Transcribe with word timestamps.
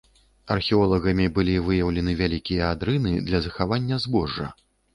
Археолагамі 0.53 1.27
былі 1.35 1.53
выяўлены 1.67 2.11
вялікія 2.23 2.73
адрыны 2.77 3.15
для 3.31 3.45
захавання 3.47 4.03
збожжа. 4.07 4.53